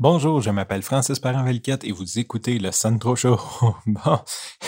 [0.00, 3.38] Bonjour, je m'appelle Francis parent et vous écoutez le Sandro Show.
[3.86, 4.18] bon,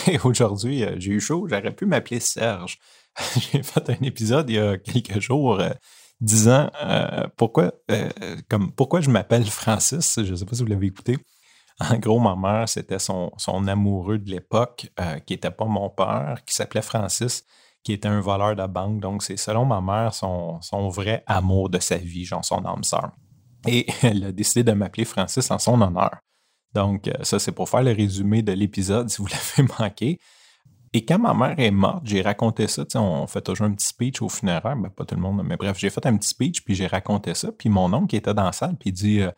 [0.05, 2.77] et aujourd'hui, euh, j'ai eu chaud, j'aurais pu m'appeler Serge.
[3.51, 5.71] j'ai fait un épisode il y a quelques jours euh,
[6.21, 7.71] disant euh, pourquoi,
[8.47, 10.19] comme, pourquoi je m'appelle Francis.
[10.23, 11.17] Je ne sais pas si vous l'avez écouté.
[11.79, 14.91] En gros, ma mère, c'était son, son, amoureux de l'époque,
[15.25, 17.43] qui n'était pas mon père, qui s'appelait Francis,
[17.81, 18.99] qui était un voleur de banque.
[18.99, 22.83] Donc, c'est selon ma mère son, son vrai amour de sa vie, genre son âme
[22.83, 23.13] sœur.
[23.67, 26.19] Et elle a décidé de m'appeler Francis en son honneur.
[26.73, 29.27] Donc, euh, ça, c'est pour faire le résumé de l'épisode si vous
[29.57, 30.19] l'avez manqué.
[30.95, 32.83] Et quand ma mère est morte, j'ai raconté ça.
[32.95, 34.75] On fait toujours un petit speech au funéraire.
[34.75, 37.33] Ben, pas tout le monde, mais bref, j'ai fait un petit speech, puis j'ai raconté
[37.33, 37.51] ça.
[37.51, 39.31] Puis mon oncle qui était dans la salle, puis il dit euh,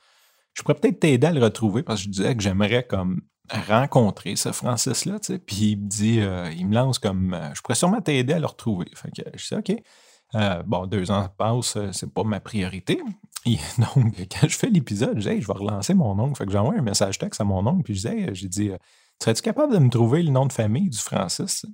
[0.54, 3.22] Je pourrais peut-être t'aider à le retrouver parce que je disais que j'aimerais comme
[3.70, 5.20] rencontrer ce Francis-là.
[5.46, 8.48] Puis il me dit euh, Il me lance comme Je pourrais sûrement t'aider à le
[8.48, 8.88] retrouver.
[8.94, 10.64] Fait que je dis OK.
[10.66, 13.02] bon, deux ans passent, c'est pas ma priorité.
[13.48, 16.36] Et donc, quand je fais l'épisode, je dis, je vais relancer mon oncle.
[16.36, 18.78] Fait que j'envoie un message texte à mon oncle, puis je disais, j'ai dit, euh,
[19.22, 21.66] serais-tu capable de me trouver le nom de famille du Francis?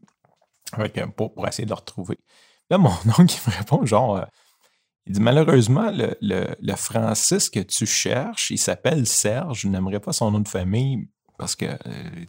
[1.16, 2.18] pour, pour, essayer de le retrouver.
[2.70, 4.26] Là, mon oncle, il me répond, genre, euh,
[5.06, 9.62] il dit, malheureusement, le, le, Francis que tu cherches, il s'appelle Serge.
[9.62, 11.08] Je n'aimerais pas son nom de famille
[11.38, 11.78] parce que euh,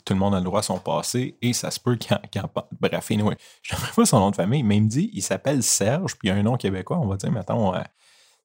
[0.06, 2.48] tout le monde a le droit à son passé et ça se peut qu'il en,
[2.81, 5.62] Bref, anyway, je n'aimerais pas son nom de famille, mais il me dit, il s'appelle
[5.62, 7.75] Serge, puis il y a un nom québécois, on va dire, mettons,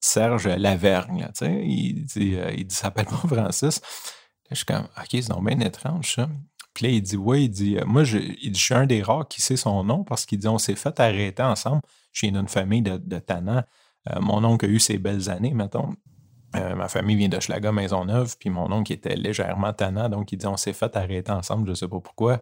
[0.08, 1.28] Serge Lavergne.
[1.42, 3.82] Là, il dit, euh, il s'appelle pas Francis.
[4.50, 6.30] je suis comme, OK, c'est donc bien étrange, ça.
[6.74, 9.28] Puis là, il dit, oui, il dit, euh, moi, je, je suis un des rares
[9.28, 11.82] qui sait son nom parce qu'il dit, on s'est fait arrêter ensemble
[12.14, 13.64] chez une famille de, de Tannant.
[14.10, 15.94] Euh, mon oncle a eu ses belles années, mettons.
[16.54, 20.48] ma famille vient de Schlaga Maisonneuve, puis mon oncle était légèrement tannant, donc il dit
[20.48, 22.40] on s'est fait arrêter ensemble, je ne sais pas pourquoi.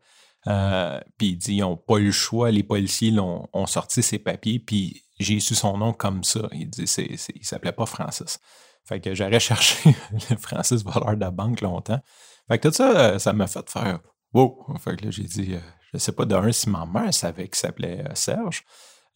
[1.18, 4.60] puis il dit ils n'ont pas eu le choix, les policiers ont sorti ses papiers,
[4.60, 6.42] puis j'ai su son nom comme ça.
[6.52, 8.40] Il dit, c'est, il s'appelait pas Francis.
[8.84, 9.96] Fait que j'aurais cherché
[10.40, 12.00] Francis voleur de la banque longtemps.
[12.48, 14.00] Fait que tout ça, euh, ça m'a fait faire
[14.34, 14.76] wow.
[14.80, 15.60] Fait que là, j'ai dit, je euh,
[15.94, 18.64] je sais pas d'un si ma mère savait qu'il s'appelait euh, Serge.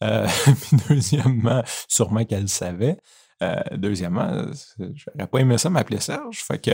[0.00, 2.96] puis deuxièmement, sûrement qu'elle savait.
[3.72, 4.46] deuxièmement,
[4.78, 6.42] j'aurais pas aimé ça m'appeler Serge.
[6.42, 6.70] Fait que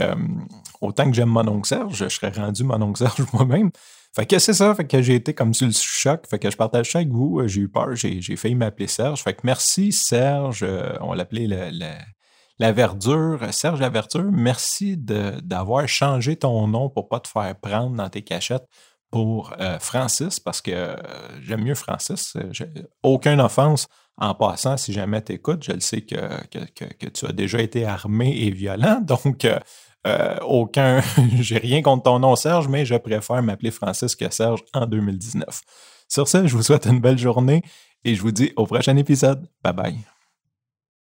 [0.79, 3.69] autant que j'aime mon oncle Serge, je serais rendu mon oncle Serge moi-même.
[4.17, 6.57] Fait que c'est ça, fait que j'ai été comme sur le choc, fait que je
[6.57, 9.21] partage ça avec vous, j'ai eu peur, j'ai, failli m'appeler Serge.
[9.21, 11.45] Fait que merci Serge, euh, on l'appelait
[12.57, 17.95] la verdure, Serge la verdure, merci d'avoir changé ton nom pour pas te faire prendre
[17.95, 18.65] dans tes cachettes
[19.11, 20.95] pour euh, Francis, parce que euh,
[21.43, 22.35] j'aime mieux Francis.
[23.03, 23.85] aucune offense
[24.17, 27.85] en passant, si jamais tu écoutes, je le sais que, que, tu as déjà été
[27.85, 29.45] armé et violent, donc
[30.07, 31.01] euh, aucun,
[31.39, 35.61] j'ai rien contre ton nom Serge, mais je préfère m'appeler Francis que Serge en 2019.
[36.07, 37.61] Sur ce, je vous souhaite une belle journée
[38.03, 39.47] et je vous dis au prochain épisode.
[39.63, 40.16] Bye bye.